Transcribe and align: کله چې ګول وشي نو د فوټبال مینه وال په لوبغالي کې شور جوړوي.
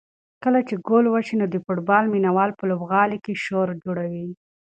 کله 0.43 0.59
چې 0.67 0.75
ګول 0.87 1.05
وشي 1.09 1.35
نو 1.41 1.45
د 1.49 1.55
فوټبال 1.65 2.05
مینه 2.13 2.31
وال 2.35 2.51
په 2.59 2.63
لوبغالي 2.69 3.17
کې 3.25 3.33
شور 3.45 3.67
جوړوي. 3.83 4.27